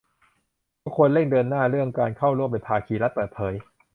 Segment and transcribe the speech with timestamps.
[0.81, 3.53] ก็ควรเร่งเดินหน้าเรื่องการเข้าร่วมเป็นภาคีรัฐเปิดเผย